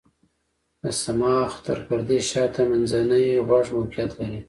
[0.81, 4.39] د صماخ تر پردې شاته منځنی غوږ موقعیت لري.